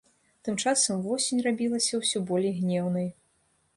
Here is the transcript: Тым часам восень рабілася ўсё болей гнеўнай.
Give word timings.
Тым 0.47 0.55
часам 0.69 1.03
восень 1.07 1.43
рабілася 1.47 2.01
ўсё 2.03 2.25
болей 2.33 2.57
гнеўнай. 2.63 3.07